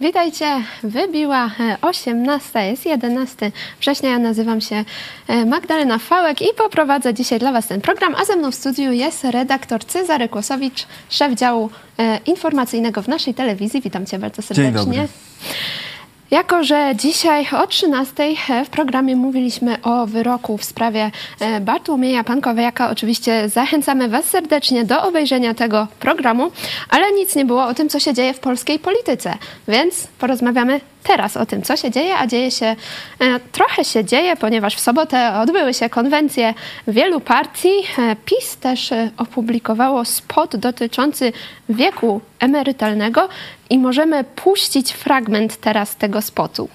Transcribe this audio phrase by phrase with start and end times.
[0.00, 0.46] Witajcie,
[0.82, 4.10] wybiła 18, jest 11 września.
[4.10, 4.84] Ja nazywam się
[5.28, 8.14] e, Magdalena Fałek i poprowadzę dzisiaj dla Was ten program.
[8.14, 13.34] A ze mną w studiu jest redaktor Cezary Kłosowicz, szef działu e, informacyjnego w naszej
[13.34, 13.80] telewizji.
[13.80, 14.72] Witam Cię bardzo serdecznie.
[14.72, 15.08] Dzień dobry.
[16.30, 21.10] Jako, że dzisiaj o 13 w programie mówiliśmy o wyroku w sprawie
[21.40, 26.50] e, Bartłomieja Pankowiaka, oczywiście zachęcamy Was serdecznie do obejrzenia tego programu,
[26.88, 29.34] ale nic nie było o tym, co się dzieje w polskiej polityce,
[29.68, 32.66] więc porozmawiamy teraz o tym, co się dzieje, a dzieje się,
[33.20, 36.54] e, trochę się dzieje, ponieważ w sobotę odbyły się konwencje
[36.88, 37.68] wielu partii.
[37.98, 41.32] E, PiS też e, opublikowało spot dotyczący
[41.68, 43.28] wieku emerytalnego
[43.70, 46.68] i możemy puścić fragment teraz tego spotu.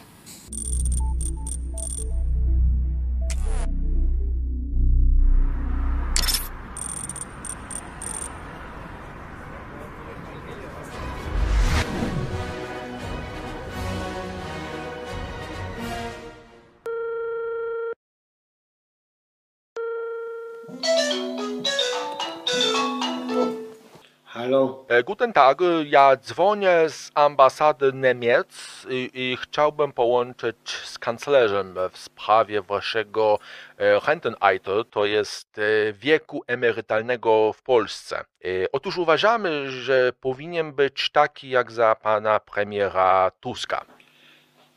[24.25, 24.85] Halo?
[24.89, 28.47] E, Guten Tag, ja dzwonię z ambasady Niemiec
[28.89, 33.39] i, i chciałbym połączyć z kanclerzem w sprawie waszego
[33.77, 38.23] e, Rentenalter, to jest e, wieku emerytalnego w Polsce.
[38.71, 43.85] Otóż uważamy, że powinien być taki jak za pana premiera Tuska.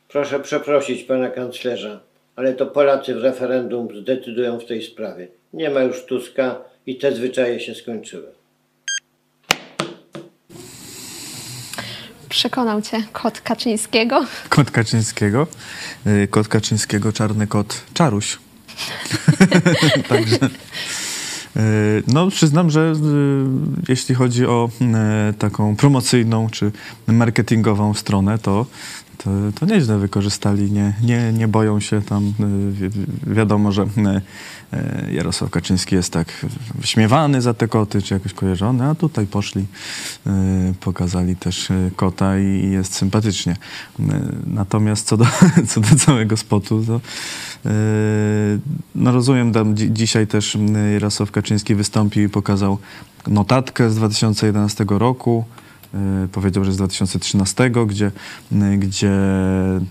[0.09, 2.01] Proszę przeprosić pana kanclerza,
[2.37, 5.36] ale to Polacy w referendum zdecydują w tej sprawie.
[5.53, 8.27] Nie ma już Tuska i te zwyczaje się skończyły.
[12.29, 14.25] Przekonał cię kot Kaczyńskiego.
[14.49, 15.47] Kot Kaczyńskiego.
[16.07, 18.39] Y, Kot Kaczyńskiego, czarny kot Czaruś.
[20.09, 20.37] Także.
[21.57, 24.71] y, No, przyznam, że y, jeśli chodzi o
[25.39, 26.73] taką promocyjną czy
[27.07, 28.67] marketingową stronę, to,
[29.27, 30.73] to, to nieźle wykorzystali.
[30.73, 32.33] Nie, nie, nie boją się tam.
[32.71, 38.85] wi- Wiadomo, że y, Jarosław Kaczyński jest tak wyśmiewany za te koty, czy jakoś kojarzony,
[38.85, 39.67] a tutaj poszli,
[40.81, 43.57] pokazali też kota i jest sympatycznie.
[44.47, 45.27] Natomiast co do,
[45.69, 47.01] co do całego spotu, to
[48.95, 50.59] no rozumiem, tam dzi- dzisiaj też
[50.93, 52.79] Jarosław Kaczyński wystąpił i pokazał
[53.27, 55.45] notatkę z 2011 roku.
[56.25, 58.11] Y, Powiedział, że z 2013, gdzie,
[58.53, 59.13] y, gdzie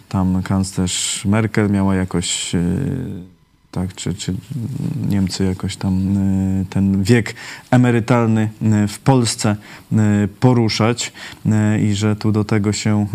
[0.10, 3.24] tam kanclerz Merkel miała jakoś y,
[3.72, 4.34] tak, czy, czy
[5.10, 6.18] Niemcy jakoś tam
[6.70, 7.36] ten wiek
[7.72, 8.50] emerytalny
[8.88, 9.56] w Polsce
[10.40, 11.14] poruszać
[11.82, 13.08] i że tu do tego się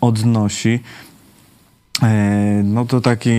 [0.00, 0.80] odnosi.
[2.02, 3.30] E, No to taki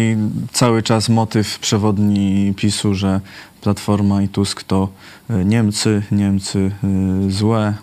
[0.51, 3.21] cały czas motyw przewodni PiSu, że
[3.61, 4.89] Platforma i Tusk to
[5.29, 7.73] e, Niemcy, Niemcy e, złe,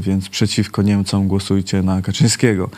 [0.00, 2.70] więc przeciwko Niemcom głosujcie na Kaczyńskiego.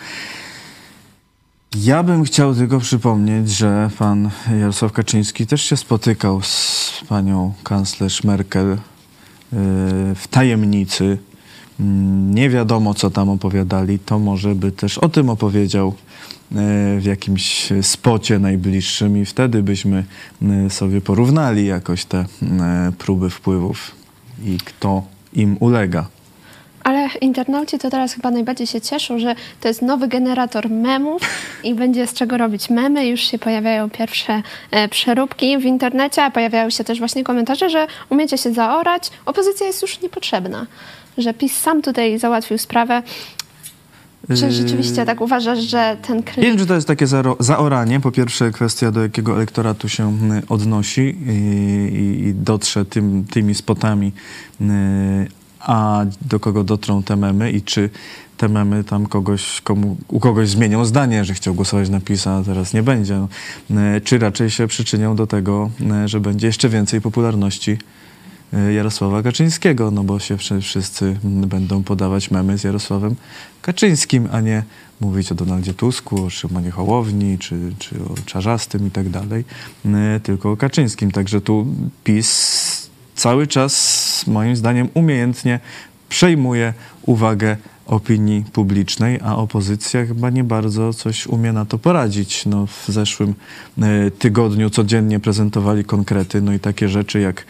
[1.77, 8.25] Ja bym chciał tylko przypomnieć, że pan Jarosław Kaczyński też się spotykał z panią kanclerz
[8.25, 8.77] Merkel
[10.15, 11.19] w tajemnicy.
[12.31, 15.95] Nie wiadomo, co tam opowiadali, to może by też o tym opowiedział
[16.99, 20.05] w jakimś spocie najbliższym i wtedy byśmy
[20.43, 22.27] e, sobie porównali jakoś te e,
[22.99, 23.91] próby wpływów
[24.45, 25.03] i kto
[25.33, 26.07] im ulega.
[26.85, 31.23] Ale internauci to teraz chyba najbardziej się cieszą, że to jest nowy generator memów
[31.65, 33.07] i będzie z czego robić memy.
[33.07, 37.87] Już się pojawiają pierwsze e, przeróbki w internecie, a pojawiają się też właśnie komentarze, że
[38.09, 39.11] umiecie się zaorać.
[39.27, 40.67] Opozycja jest już niepotrzebna.
[41.19, 43.03] Że PiS sam tutaj załatwił sprawę.
[44.37, 46.45] Czy Yy, rzeczywiście tak uważasz, że ten Nie kryzys...
[46.45, 47.07] wiem, czy to jest takie
[47.41, 48.01] zaoranie.
[48.01, 50.19] Po pierwsze, kwestia, do jakiego elektoratu się
[50.49, 54.13] odnosi i, i, dotrze tym, tymi spotami,
[54.61, 54.65] y,
[55.61, 57.91] a do kogo dotrą te memy i czy
[58.37, 62.43] te memy tam kogoś, komu, u kogoś zmienią zdanie, że chciał głosować na PiS, a
[62.45, 63.27] teraz nie będzie.
[63.71, 65.71] No, y, czy raczej się przyczynią do tego,
[66.05, 67.79] że będzie jeszcze więcej popularności
[68.75, 73.15] Jarosława Kaczyńskiego, no bo się wszy- wszyscy będą podawać memy z Jarosławem
[73.63, 74.63] Kaczyńskim, a nie
[75.01, 79.45] mówić o Donaldzie Tusku, o Szymonie Hołowni, czy, czy o Czarzastym i tak dalej,
[79.87, 81.11] y, tylko o Kaczyńskim.
[81.11, 81.67] Także tu
[82.05, 85.61] PiS cały czas, moim zdaniem, umiejętnie
[86.09, 87.57] przejmuje uwagę
[87.91, 92.47] opinii publicznej, a opozycja chyba nie bardzo coś umie na to poradzić.
[92.47, 93.35] No, w zeszłym
[93.83, 97.47] e, tygodniu codziennie prezentowali konkrety, no i takie rzeczy jak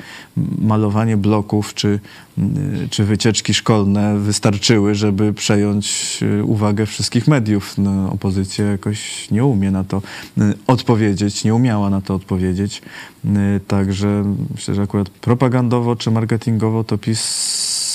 [0.59, 2.01] malowanie bloków czy,
[2.39, 2.55] m,
[2.91, 7.79] czy wycieczki szkolne wystarczyły, żeby przejąć e, uwagę wszystkich mediów.
[7.79, 10.03] No, opozycja jakoś nie umie na to
[10.39, 12.83] e, odpowiedzieć, nie umiała na to odpowiedzieć.
[13.25, 17.21] E, Także myślę, że akurat propagandowo czy marketingowo to PiS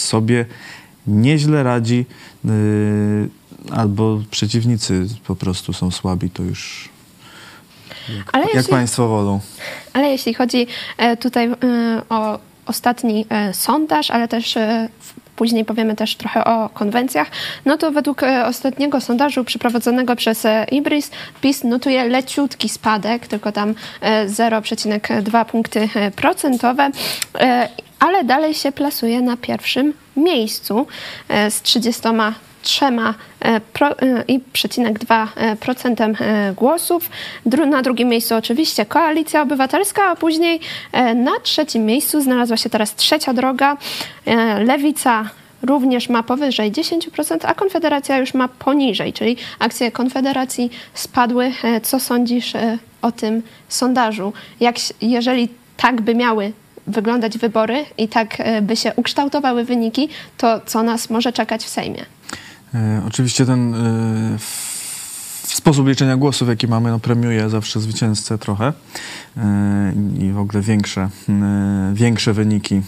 [0.05, 0.45] sobie
[1.07, 2.05] nieźle radzi.
[2.45, 2.51] Yy,
[3.71, 6.89] albo przeciwnicy po prostu są słabi, to już
[8.33, 9.39] Ale jak jeśli, państwo wolą.
[9.93, 10.67] ale jeśli chodzi
[10.97, 11.55] e, tutaj e,
[12.09, 14.89] o ostatni e, sondaż, ale też e,
[15.35, 17.27] później powiemy też trochę o konwencjach,
[17.65, 21.11] no to według e, ostatniego sondażu przeprowadzonego przez e, Ibris
[21.41, 26.91] PiS notuje leciutki spadek, tylko tam e, 0,2 punkty procentowe,
[28.05, 30.87] ale dalej się plasuje na pierwszym miejscu
[31.29, 32.91] e, z 33 e,
[33.45, 33.61] e,
[34.27, 37.09] i przecinek 2 e, procentem e, głosów.
[37.45, 40.59] Dru, na drugim miejscu oczywiście Koalicja Obywatelska, a później
[41.15, 43.77] na trzecim miejscu znalazła się teraz trzecia droga.
[44.59, 45.29] Lewica
[45.61, 51.51] również ma powyżej 10%, a Konfederacja już ma poniżej, czyli akcje Konfederacji spadły.
[51.83, 52.53] Co sądzisz
[53.01, 54.33] o tym sondażu?
[54.59, 56.53] Jak, jeżeli tak by miały
[56.87, 61.69] wyglądać wybory i tak e, by się ukształtowały wyniki, to co nas może czekać w
[61.69, 62.05] Sejmie?
[62.73, 64.37] E, oczywiście ten e,
[65.43, 68.73] sposób liczenia głosów, jaki mamy, no, premiuje zawsze zwycięzcę trochę
[70.19, 71.09] i w ogóle większe,
[71.93, 72.81] większe wyniki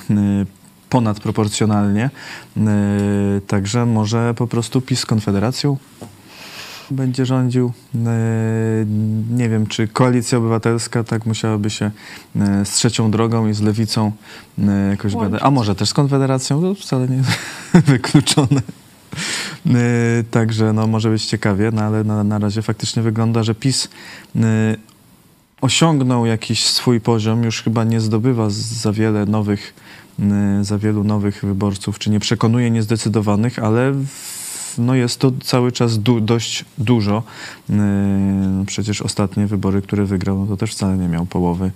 [0.90, 2.10] ponadproporcjonalnie.
[3.48, 5.78] Także może po prostu PiS z Konfederacją
[6.92, 7.72] będzie rządził.
[7.96, 8.00] E,
[9.30, 11.92] Nie wiem, czy Koalicja Obywatelska tak musiałaby się
[12.36, 14.12] e, z trzecią drogą i z lewicą
[14.60, 15.42] e, jakoś gadać.
[15.44, 16.62] A może też z Konfederacją?
[16.62, 17.22] To wcale nie
[17.92, 18.62] wykluczone.
[19.68, 23.88] E, Także no, może być ciekawie, no, ale na, na razie faktycznie wygląda, że PiS
[25.62, 29.74] osiągnął jakiś swój poziom, już chyba nie zdobywa za wiele nowych,
[30.62, 34.37] za wielu nowych wyborców, czy nie przekonuje niezdecydowanych, ale w-
[34.78, 37.24] no jest to cały czas du, dość dużo.
[37.70, 41.72] No Przecież ostatnie wybory, które wygrał, no to też wcale nie miał połowy,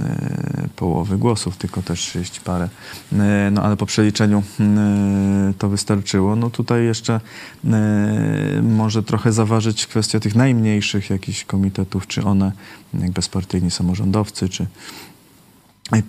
[0.00, 2.68] e, połowy głosów, tylko też 30 parę.
[3.12, 6.36] E, No ale po przeliczeniu e, to wystarczyło.
[6.36, 7.20] No tutaj jeszcze
[7.64, 12.52] e, może trochę zaważyć kwestia tych najmniejszych jakichś komitetów, czy one,
[12.94, 14.66] jak bezpartyjni samorządowcy, czy,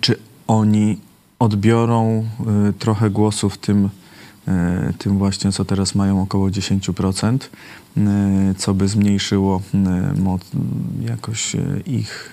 [0.00, 0.16] czy
[0.46, 0.98] oni
[1.38, 2.28] odbiorą
[2.78, 3.90] trochę głosów tym,
[4.98, 7.38] tym właśnie, co teraz mają około 10%,
[7.96, 8.00] y,
[8.54, 9.62] co by zmniejszyło
[10.18, 10.42] moc,
[11.00, 11.56] jakoś
[11.86, 12.32] ich,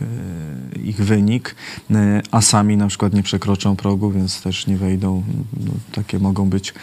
[0.83, 1.55] ich wynik,
[2.31, 5.23] a sami na przykład nie przekroczą progu, więc też nie wejdą.
[5.65, 6.73] No, takie, mogą być,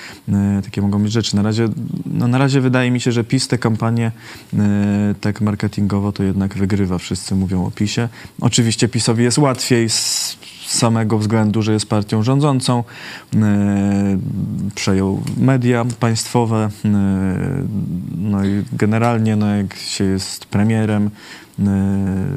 [0.64, 1.36] takie mogą być rzeczy.
[1.36, 1.68] Na razie,
[2.06, 4.12] no, na razie wydaje mi się, że PiS te kampanie
[5.20, 6.98] tak marketingowo to jednak wygrywa.
[6.98, 8.08] Wszyscy mówią o PiSie.
[8.40, 10.36] Oczywiście PiSowi jest łatwiej z
[10.68, 12.84] samego względu, że jest partią rządzącą,
[13.34, 14.18] e,
[14.74, 16.88] przejął media państwowe, e,
[18.18, 21.10] no i generalnie no jak się jest premierem,
[21.58, 21.64] e,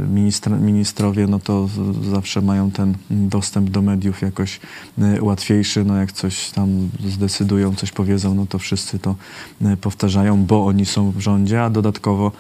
[0.08, 1.70] ministr, ministrowie, no to
[2.12, 4.60] zawsze mają ten dostęp do mediów jakoś
[5.00, 9.16] e, łatwiejszy, no jak coś tam zdecydują, coś powiedzą, no to wszyscy to
[9.62, 12.32] e, powtarzają, bo oni są w rządzie, a dodatkowo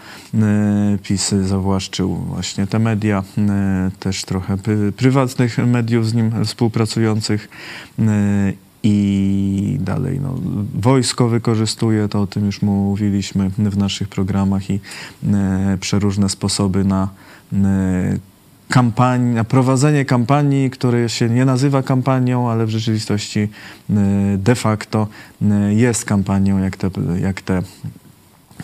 [1.04, 3.24] PiS zawłaszczył właśnie te media,
[4.00, 7.50] też trochę pry- prywatnych mediów z nim współpracujących
[8.84, 10.36] i dalej no,
[10.76, 14.80] wojsko wykorzystuje, to o tym już mówiliśmy w naszych programach i
[15.34, 17.10] e, przeróżne sposoby na
[17.54, 18.18] e,
[18.72, 23.48] kampanii, na prowadzenie kampanii, które się nie nazywa kampanią, ale w rzeczywistości e,
[24.38, 25.08] de facto
[25.42, 26.90] e, jest kampanią, jak te,
[27.22, 27.62] jak te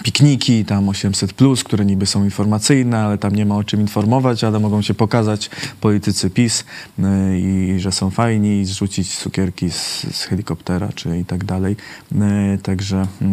[0.03, 4.43] pikniki, tam 800, plus, które niby są informacyjne, ale tam nie ma o czym informować,
[4.43, 5.49] ale mogą się pokazać
[5.81, 6.65] politycy PiS
[6.99, 7.03] y,
[7.39, 11.75] i że są fajni i zrzucić cukierki z, z helikoptera czy i tak dalej.
[12.11, 13.25] Y, Także y,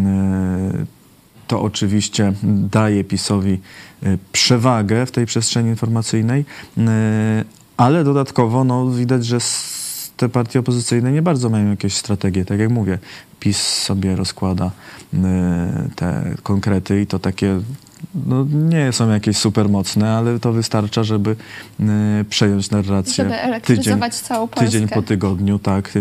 [1.47, 2.33] to oczywiście
[2.71, 3.61] daje PiSowi
[4.33, 6.45] przewagę w tej przestrzeni informacyjnej,
[7.77, 9.39] ale dodatkowo no, widać, że
[10.17, 12.45] te partie opozycyjne nie bardzo mają jakieś strategie.
[12.45, 12.99] Tak jak mówię,
[13.45, 14.71] PiS sobie rozkłada
[15.15, 15.19] y,
[15.97, 17.61] te konkrety i to takie
[18.27, 21.37] no, nie są jakieś super mocne, ale to wystarcza, żeby
[22.21, 24.67] y, przejąć narrację Żeby elektryzować całą Polskę.
[24.67, 26.01] tydzień po tygodniu, tak, y,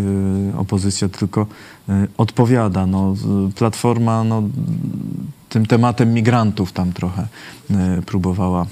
[0.57, 1.47] opozycja tylko
[1.89, 2.85] y, odpowiada.
[2.87, 3.15] No,
[3.55, 4.43] Platforma no,
[5.49, 7.27] tym tematem migrantów tam trochę
[8.05, 8.65] próbowała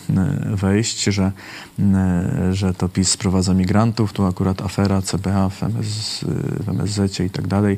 [0.52, 1.32] y, wejść, że,
[1.80, 6.26] y, że to PiS sprowadza migrantów, tu akurat afera CBA w, MS,
[6.60, 7.78] w MSZ i tak dalej,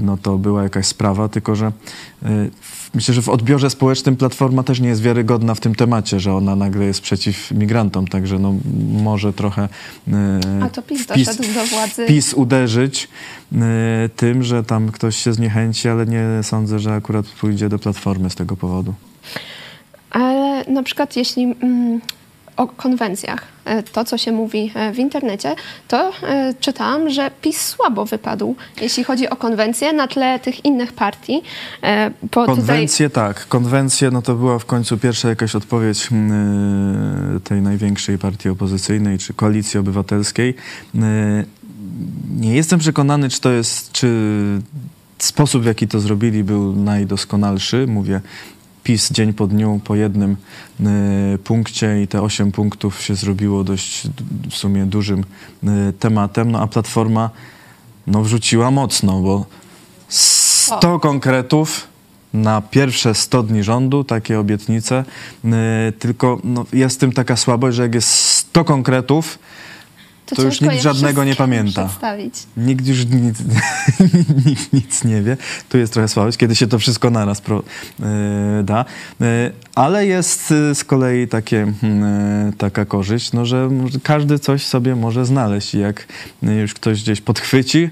[0.00, 1.72] no to była jakaś sprawa, tylko że
[2.94, 6.56] myślę, że w odbiorze społecznym Platforma też nie jest wiarygodna w tym temacie, że ona
[6.56, 8.54] nagle jest przeciw migrantom, także no,
[8.92, 9.68] może trochę
[10.62, 12.06] A to PiS PiS, do władzy.
[12.06, 13.08] PiS uderzyć
[14.16, 18.34] tym, że tam ktoś się zniechęci, ale nie sądzę, że akurat pójdzie do Platformy z
[18.34, 18.94] tego powodu.
[20.66, 22.00] Na przykład jeśli mm,
[22.56, 25.54] o konwencjach, e, to co się mówi e, w internecie,
[25.88, 30.92] to e, czytałam, że PiS słabo wypadł, jeśli chodzi o konwencje na tle tych innych
[30.92, 31.42] partii.
[32.30, 38.48] Konwencje tak, konwencje no to była w końcu pierwsza jakaś odpowiedź mm, tej największej partii
[38.48, 40.54] opozycyjnej, czy koalicji obywatelskiej.
[42.36, 44.08] Nie jestem przekonany, czy to jest, czy
[45.18, 47.86] sposób, w jaki to zrobili, był najdoskonalszy.
[47.86, 48.20] Mówię,
[48.86, 50.36] PiS dzień po dniu, po jednym
[51.34, 54.02] y, punkcie i te osiem punktów się zrobiło dość
[54.50, 55.24] w sumie dużym
[55.64, 57.30] y, tematem, no a Platforma
[58.06, 59.46] no, wrzuciła mocno, bo
[60.08, 61.88] 100 konkretów
[62.34, 65.04] na pierwsze 100 dni rządu, takie obietnice,
[65.88, 69.38] y, tylko no, jest w tym taka słabość, że jak jest 100 konkretów,
[70.34, 71.88] to już ciężko nikt żadnego nie pamięta.
[72.56, 73.38] Nikt już nic,
[74.46, 75.36] nikt nic nie wie.
[75.68, 78.84] Tu jest trochę słabość, kiedy się to wszystko naraz pro, y, da.
[79.20, 79.24] Y,
[79.74, 81.72] ale jest y, z kolei takie,
[82.50, 83.68] y, taka korzyść, no, że
[84.02, 85.74] każdy coś sobie może znaleźć.
[85.74, 86.06] I jak
[86.42, 87.90] już ktoś gdzieś podchwyci,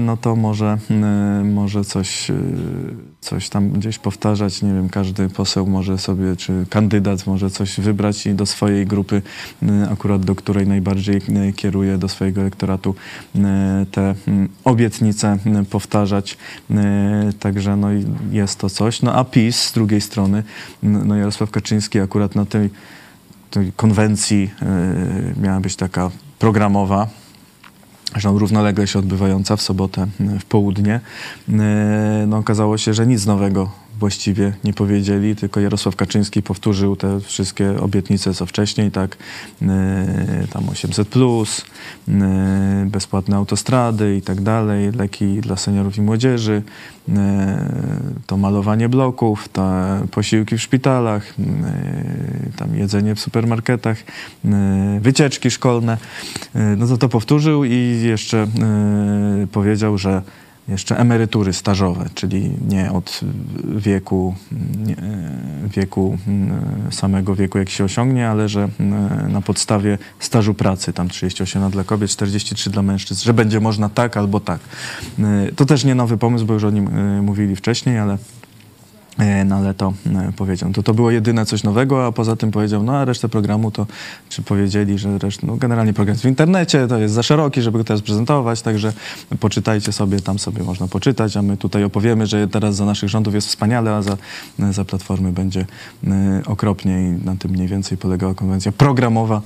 [0.00, 2.30] no to może, y, może coś,
[3.24, 4.62] coś tam gdzieś powtarzać.
[4.62, 9.22] Nie wiem, każdy poseł może sobie, czy kandydat może coś wybrać i do swojej grupy,
[9.62, 12.94] y, akurat do której najbardziej y, kieruje, do swojego elektoratu
[13.34, 13.40] y,
[13.90, 15.38] te mm, obietnice
[15.70, 16.38] powtarzać.
[17.40, 17.88] Także no
[18.30, 19.02] jest to coś.
[19.02, 20.42] No a PiS z drugiej strony,
[20.82, 22.70] no Jarosław Kaczyński akurat na tej,
[23.50, 24.50] tej konwencji
[25.42, 27.08] miała być taka programowa,
[28.14, 30.06] zresztą równolegle się odbywająca w sobotę
[30.40, 31.00] w południe.
[31.48, 31.52] Y,
[32.26, 37.80] No, okazało się, że nic nowego właściwie nie powiedzieli, tylko Jarosław Kaczyński powtórzył te wszystkie
[37.80, 39.16] obietnice, co wcześniej, tak,
[39.62, 39.66] y,
[40.50, 41.64] tam 800+, plus,
[42.08, 42.12] y,
[42.86, 46.62] bezpłatne autostrady i tak dalej, leki dla seniorów i młodzieży,
[47.08, 47.12] y,
[48.26, 49.62] to malowanie bloków, te
[50.10, 51.34] posiłki w szpitalach,
[52.56, 53.96] tam jedzenie w supermarketach,
[55.00, 55.98] wycieczki szkolne.
[56.76, 58.46] No to to powtórzył i jeszcze
[59.52, 60.22] powiedział, że
[60.68, 63.20] jeszcze emerytury stażowe, czyli nie od
[63.76, 64.34] wieku,
[64.86, 64.96] nie,
[65.76, 66.18] wieku
[66.88, 71.62] y, samego wieku, jak się osiągnie, ale że y, na podstawie stażu pracy, tam 38
[71.62, 74.60] lat dla kobiet, 43 dla mężczyzn, że będzie można tak albo tak.
[75.18, 78.18] Y, To też nie nowy pomysł, bo już o nim y, mówili wcześniej, ale
[79.46, 80.72] No ale to e, powiedział.
[80.72, 83.86] To, to było jedyne coś nowego, a poza tym powiedział, no a resztę programu to,
[84.28, 87.84] czy powiedzieli, że reszt, no generalnie program w internecie, to jest za szeroki, żeby go
[87.84, 88.92] teraz prezentować, także
[89.40, 93.34] poczytajcie sobie, tam sobie można poczytać, a my tutaj opowiemy, że teraz za naszych rządów
[93.34, 94.16] jest wspaniale, a za,
[94.70, 95.66] za Platformy będzie
[96.06, 99.42] e, okropnie i na tym mniej więcej polegała konwencja programowa,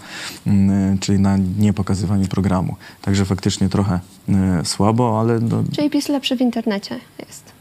[0.47, 2.77] e, czyli na niepokazywaniu programu.
[3.03, 7.58] Także faktycznie trochę e, słabo, ale no, Czyli PiS lepszy w internecie jest.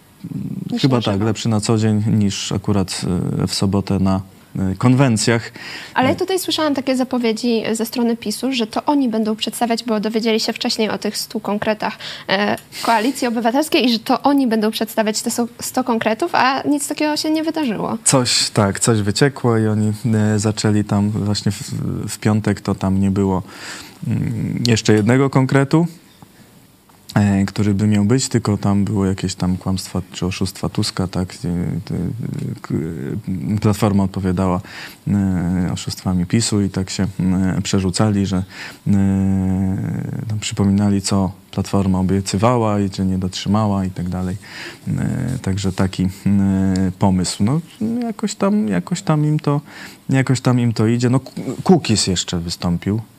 [0.72, 1.26] Niż Chyba tak, żywo.
[1.26, 3.02] lepszy na co dzień niż akurat
[3.44, 4.22] e, w sobotę na
[4.56, 5.52] e, konwencjach.
[5.94, 10.40] Ale tutaj słyszałam takie zapowiedzi ze strony PiSu, że to oni będą przedstawiać, bo dowiedzieli
[10.40, 11.98] się wcześniej o tych 100 konkretach
[12.30, 16.88] e, Koalicji Obywatelskiej i że to oni będą przedstawiać te 100 100 konkretów, a nic
[16.88, 17.98] takiego się nie wydarzyło.
[18.04, 21.62] Coś, tak, coś wyciekło i oni e, zaczęli tam właśnie w,
[22.10, 23.44] w piątek, to tam nie było
[24.08, 26.07] mm, jeszcze jednego konkretu, e,
[27.48, 31.50] który by miał być, tylko tam było jakieś tam kłamstwa czy oszustwa Tuska, tak, e,
[33.56, 34.62] e, Platforma odpowiadała
[35.08, 38.44] e, oszustwami PiSu i tak się e, przerzucali, że
[38.88, 38.94] e,
[40.40, 44.38] przypominali, co Platforma obiecywała i czy nie dotrzymała i tak dalej.
[44.88, 46.10] E, Także taki e,
[47.00, 47.44] pomysł.
[47.44, 47.62] No,
[48.02, 49.62] jakoś, tam, jakoś, tam im to,
[50.10, 51.10] jakoś tam im to idzie.
[51.10, 51.20] No,
[51.64, 53.17] Kukis jeszcze wystąpił e,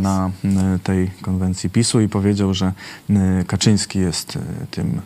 [0.00, 2.72] Na e, tej konwencji PiSu i powiedział, że
[3.10, 4.40] e, Kaczyński jest e,
[4.70, 5.00] tym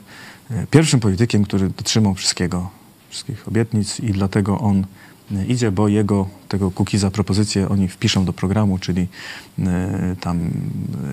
[0.71, 2.71] pierwszym politykiem, który dotrzymał wszystkiego,
[3.09, 4.87] wszystkich obietnic i dlatego on
[5.49, 9.07] idzie, bo jego, tego Kukiza propozycje oni wpiszą do programu, czyli
[10.21, 10.51] tam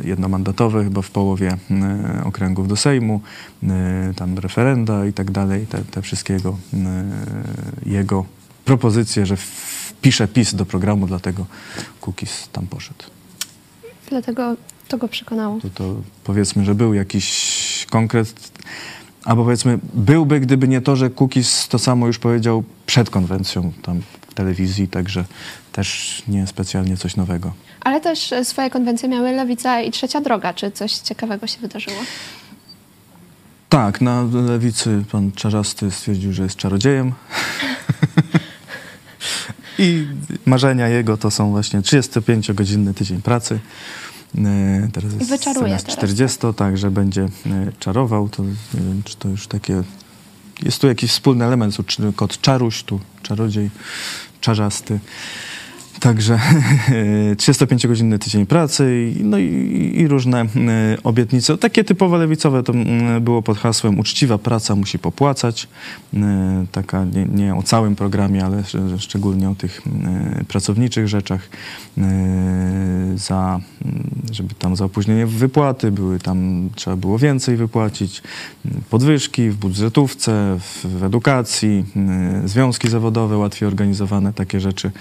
[0.03, 1.57] jednomandatowe chyba w połowie
[2.23, 3.21] okręgów do Sejmu,
[4.15, 6.57] tam referenda i tak dalej, te, te wszystkie jego,
[7.85, 8.25] jego
[8.65, 11.45] propozycje, że wpisze PiS do programu, dlatego
[12.01, 13.03] Kukiz tam poszedł.
[14.13, 14.55] Dlatego
[14.87, 15.59] to go przekonało.
[15.59, 18.51] To, to powiedzmy, że był jakiś konkret,
[19.23, 24.01] albo powiedzmy, byłby, gdyby nie to, że Kukiz to samo już powiedział przed konwencją tam
[24.29, 25.25] w telewizji, także
[25.71, 27.53] też nie specjalnie coś nowego.
[27.81, 30.53] Ale też e, swoje konwencje miały Lewica i Trzecia Droga.
[30.53, 31.97] Czy coś ciekawego się wydarzyło?
[33.69, 37.13] Tak, na lewicy pan Czarzasty stwierdził, że jest czarodziejem.
[39.79, 40.07] I
[40.45, 43.59] marzenia jego to są właśnie 35-godzinny tydzień pracy.
[44.37, 47.29] E, Teraz jest wyczaruje teraz, 40, tak, że będzie e,
[47.79, 48.29] czarował.
[48.29, 49.83] To nie wiem, czy to już takie...
[50.63, 51.77] Jest tu jakiś wspólny element,
[52.15, 53.69] kot czaruś, tu czarodziej
[54.41, 54.99] czarzasty.
[55.99, 56.39] Także
[57.37, 60.47] 35-godzinny tydzień pracy no i, i różne e,
[61.03, 61.57] obietnice.
[61.57, 65.67] Takie typowo lewicowe to mm, było pod hasłem uczciwa praca musi popłacać.
[66.13, 69.81] E, Taka nie, nie o całym programie, ale sz- szczególnie o tych
[70.39, 71.49] e, pracowniczych rzeczach.
[73.15, 78.21] Za, mm, żeby tam za opóźnienie wypłaty były tam, trzeba było więcej wypłacić.
[78.89, 81.85] Podwyżki w budżetówce, w, edukacji,
[82.45, 84.91] związki zawodowe łatwiej organizowane, takie rzeczy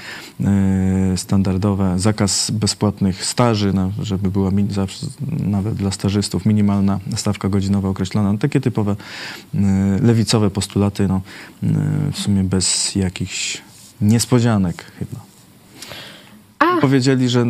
[1.17, 3.73] standardowe, zakaz bezpłatnych staży,
[4.03, 5.07] żeby była zawsze,
[5.41, 8.33] nawet dla stażystów minimalna stawka godzinowa określona.
[8.33, 8.97] No, takie typowe
[9.55, 9.59] e,
[10.03, 11.21] lewicowe postulaty, no,
[11.63, 11.69] e,
[12.13, 13.63] w sumie bez jakichś
[14.01, 15.32] niespodzianek chyba.
[16.63, 17.47] A, Powiedzieli, że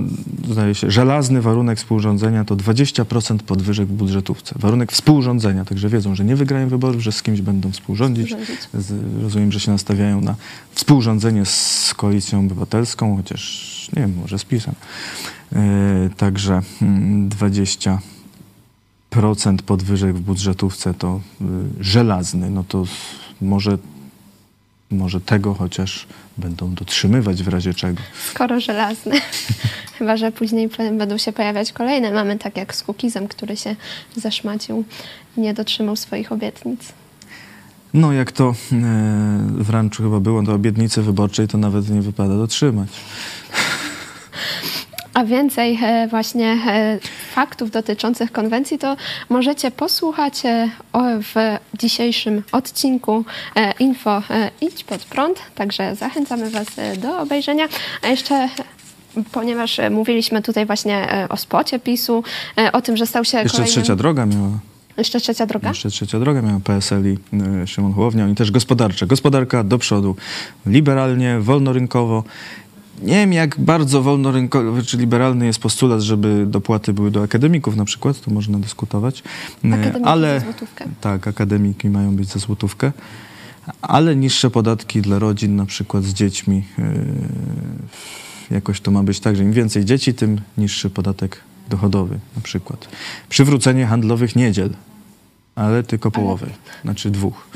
[0.50, 4.54] zdaje się, żelazny warunek współrządzenia to 20% podwyżek w budżetówce.
[4.58, 8.34] Warunek współrządzenia, także wiedzą, że nie wygrają wyborów, że z kimś będą współrządzić.
[8.74, 8.92] Z,
[9.22, 10.34] rozumiem, że się nastawiają na
[10.74, 14.74] współrządzenie z koalicją obywatelską, chociaż nie wiem, może z PiSem.
[15.52, 15.58] Yy,
[16.16, 17.98] także mm, 20%
[19.66, 21.46] podwyżek w budżetówce to yy,
[21.80, 22.84] żelazny, no to
[23.40, 23.78] może,
[24.92, 26.06] może tego chociaż
[26.38, 28.02] będą dotrzymywać w razie czego.
[28.30, 29.20] skoro żelazny.
[29.98, 32.10] Chyba, że później będą się pojawiać kolejne.
[32.10, 33.76] Mamy tak jak z Kukizem, który się
[34.16, 34.84] zaszmacił
[35.36, 36.80] i nie dotrzymał swoich obietnic.
[37.94, 38.54] No, jak to e,
[39.48, 42.88] w ranczu chyba było, do obietnicy wyborczej to nawet nie wypada dotrzymać.
[45.14, 46.98] A więcej e, właśnie e,
[47.34, 48.96] faktów dotyczących konwencji to
[49.28, 50.68] możecie posłuchać e,
[51.02, 51.34] w
[51.78, 53.24] dzisiejszym odcinku
[53.78, 54.22] Info
[54.60, 56.66] Idź Pod Prąd, także zachęcamy Was
[56.98, 57.68] do obejrzenia.
[58.02, 58.48] A jeszcze
[59.32, 62.24] ponieważ mówiliśmy tutaj właśnie o spocie PiSu,
[62.72, 63.72] o tym, że stał się Jeszcze kolejnym...
[63.72, 64.58] trzecia droga miała.
[64.96, 65.68] Jeszcze trzecia droga?
[65.68, 67.18] Jeszcze trzecia droga miała PSL i
[67.66, 68.24] Szymon Hołownia.
[68.24, 69.06] Oni też gospodarcze.
[69.06, 70.16] Gospodarka do przodu.
[70.66, 72.24] Liberalnie, wolnorynkowo.
[73.02, 77.84] Nie wiem, jak bardzo wolnorynkowy czy liberalny jest postulat, żeby dopłaty były do akademików na
[77.84, 79.22] przykład, to można dyskutować.
[79.64, 80.84] E, Akademiki ale za złotówkę.
[81.00, 82.92] Tak, akademiki mają być za złotówkę.
[83.82, 86.64] Ale niższe podatki dla rodzin, na przykład z dziećmi.
[86.78, 86.94] e,
[88.54, 92.88] jakoś to ma być tak, że im więcej dzieci, tym niższy podatek dochodowy na przykład.
[93.28, 94.70] Przywrócenie handlowych niedziel,
[95.54, 96.46] ale tylko połowy,
[96.82, 97.48] znaczy dwóch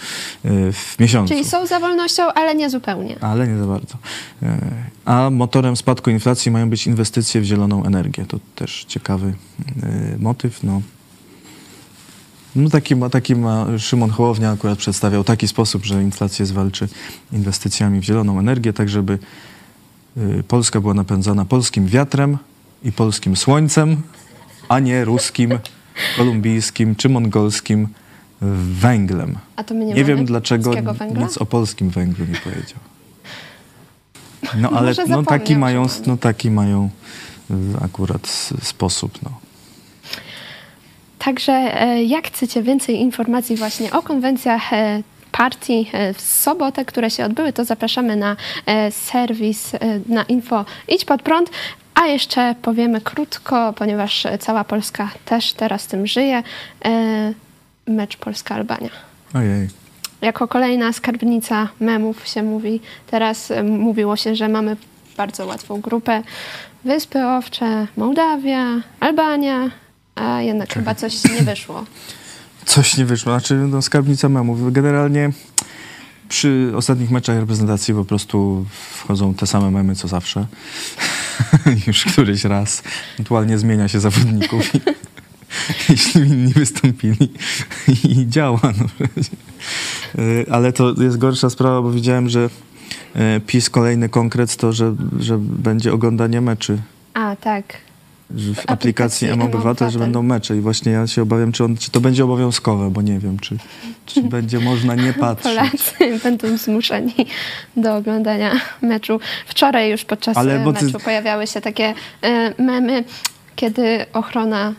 [0.44, 1.34] e, w miesiącu.
[1.34, 3.16] Czyli są za wolnością, ale nie zupełnie.
[3.20, 3.98] Ale nie za bardzo.
[4.42, 4.58] E,
[5.04, 8.24] A motorem spadku inflacji mają być inwestycje w zieloną energię.
[8.28, 9.34] To też ciekawy
[9.82, 10.62] e, motyw.
[10.62, 10.82] No,
[12.56, 16.88] no taki, ma, taki ma Szymon Hołownia akurat przedstawiał taki sposób, że inflację zwalczy
[17.32, 19.18] inwestycjami w zieloną energię, tak żeby
[20.48, 22.38] Polska była napędzana polskim wiatrem
[22.84, 24.02] i polskim słońcem,
[24.68, 25.58] a nie ruskim,
[26.16, 27.88] kolumbijskim czy mongolskim
[28.80, 29.38] węglem.
[29.56, 30.72] A to my nie, Nie, wiem dlaczego
[31.16, 32.78] nic o polskim węglu nie powiedział.
[34.56, 36.90] No ale Może no, taki mają, no, taki mają
[37.82, 38.26] akurat
[38.62, 39.22] sposób.
[39.22, 39.30] No.
[41.18, 47.10] Także e, jak chcecie więcej informacji właśnie o konwencjach e, partii e, w sobotę, które
[47.10, 48.36] się odbyły, to zapraszamy na
[48.90, 49.72] serwis,
[50.08, 51.50] na info Idź Pod Prąd.
[51.96, 56.42] A jeszcze powiemy krótko, ponieważ cała Polska też teraz tym żyje,
[56.84, 57.32] e,
[57.86, 58.90] mecz Polska-Albania.
[59.34, 59.68] Ojej.
[60.20, 62.80] Jako kolejna skarbnica memów się mówi.
[63.10, 64.76] Teraz mówiło się, że mamy
[65.16, 66.22] bardzo łatwą grupę.
[66.84, 68.64] Wyspy Owcze, Mołdawia,
[69.00, 69.70] Albania,
[70.14, 71.84] a jednak chyba coś nie wyszło.
[72.66, 73.32] Coś nie wyszło.
[73.32, 74.72] Znaczy, no, skarbnica memów.
[74.72, 75.30] Generalnie
[76.28, 80.46] przy ostatnich meczach reprezentacji po prostu wchodzą te same memy, co zawsze.
[81.86, 82.82] Już któryś raz.
[83.14, 84.72] Ewentualnie zmienia się zawodników.
[85.88, 87.32] Jeśli inni wystąpili
[88.04, 88.60] i działa.
[88.62, 89.06] No.
[90.22, 92.50] Y, Ale to jest gorsza sprawa, bo widziałem, że
[93.36, 96.78] y, PiS kolejny konkret to, że, że będzie oglądanie meczy.
[97.14, 97.64] A, tak.
[98.30, 102.00] W aplikacji M-Obywatel, że będą mecze i właśnie ja się obawiam, czy, on, czy to
[102.00, 103.56] będzie obowiązkowe, bo nie wiem, czy,
[104.06, 105.54] czy będzie można nie patrzeć.
[105.54, 107.14] Polacy będą zmuszeni
[107.76, 109.20] do oglądania meczu.
[109.46, 113.04] Wczoraj już podczas Ale Ale bo ty- meczu pojawiały się takie e, memy,
[113.56, 114.72] kiedy ochrona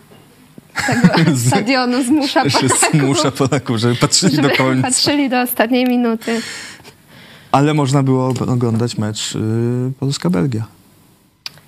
[0.86, 4.82] tego stadionu zmusza Polaków, zmusza Polaków, żeby patrzyli żeby do końca.
[4.88, 6.40] patrzyli do ostatniej minuty.
[7.52, 9.38] Ale można było oglądać mecz y,
[10.00, 10.64] Polska-Belgia.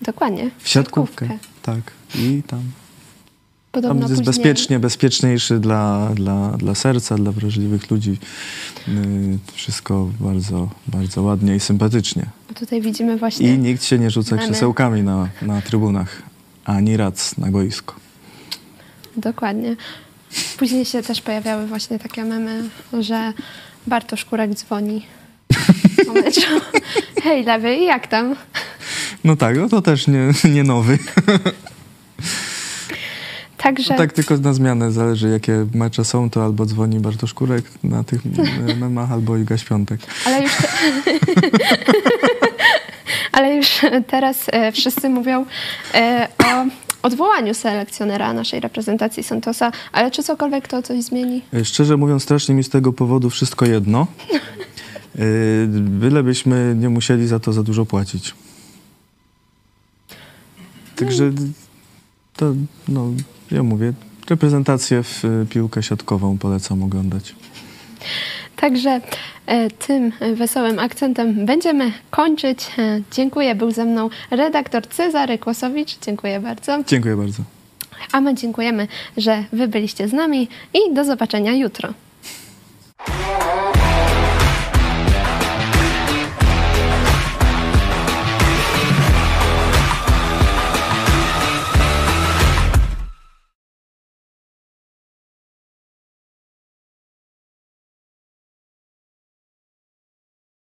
[0.02, 0.50] Dokładnie.
[0.58, 1.28] W siatkówkę.
[1.62, 1.80] Tak.
[2.14, 2.62] I tam.
[3.72, 8.18] Podobno Tam jest później- bezpiecznie, bezpieczniejszy dla, dla, dla serca, dla wrażliwych ludzi.
[8.88, 8.92] Y,
[9.52, 12.26] wszystko bardzo, bardzo ładnie i sympatycznie.
[12.54, 14.48] Tutaj widzimy właśnie I nikt się nie rzuca Memy.
[14.48, 16.22] krzesełkami na, na trybunach,
[16.64, 17.94] ani rac na boisko.
[19.16, 19.76] Dokładnie.
[20.58, 22.68] Później się też pojawiały właśnie takie memy,
[23.00, 23.32] że
[23.86, 25.02] Bartosz Kurek dzwoni.
[27.22, 28.36] Hej, lewy, jak tam?
[29.24, 30.98] No tak, no to też nie, nie nowy.
[33.56, 37.64] Także No tak tylko na zmianę, zależy jakie mecze są, to albo dzwoni Bartosz Kurek
[37.84, 38.20] na tych
[38.80, 40.00] memach, albo Iga Świątek.
[40.24, 40.52] Ale już,
[43.32, 45.46] ale już teraz e, wszyscy mówią
[45.94, 46.66] e, o
[47.02, 51.42] odwołaniu selekcjonera naszej reprezentacji Santosa, ale czy cokolwiek to coś zmieni?
[51.54, 54.06] E, Szczerze mówiąc, strasznie mi z tego powodu wszystko jedno.
[55.76, 58.34] Bylebyśmy nie musieli za to za dużo płacić.
[61.00, 61.32] Także
[62.36, 62.54] to,
[62.88, 63.06] no,
[63.50, 63.92] ja mówię,
[64.28, 67.34] reprezentację w e, piłkę siatkową polecam oglądać.
[68.56, 69.00] Także
[69.46, 72.66] e, tym wesołym akcentem będziemy kończyć.
[72.78, 75.98] E, Dziękuję, był ze mną redaktor Cezary Kłosowicz.
[76.02, 76.84] Dziękuję bardzo.
[76.86, 77.42] Dziękuję bardzo.
[78.12, 81.94] A my dziękujemy, że wy byliście z nami i do zobaczenia jutro.